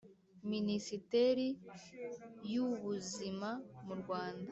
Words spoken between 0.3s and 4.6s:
Minisiteri y’Ubuzima mu Rwanda